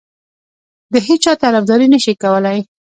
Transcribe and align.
د 0.93 0.95
هیچا 1.07 1.33
طرفداري 1.43 1.87
نه 1.93 1.99
شي 2.03 2.13
کولای. 2.23 2.59